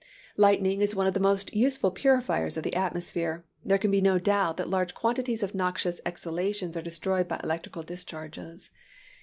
[0.35, 3.45] Lightning is one of the most useful purifiers of the atmosphere.
[3.63, 7.83] There can be no doubt that large quantities of noxious exhalations are destroyed by electrical
[7.83, 8.71] discharges.